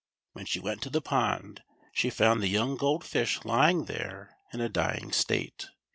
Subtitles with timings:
[0.33, 1.61] When she went to the pond,
[1.93, 5.67] she found the j'oung Gold Fish lying there in a d\ ing state.